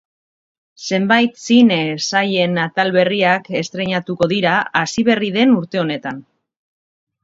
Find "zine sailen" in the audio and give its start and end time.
1.47-2.57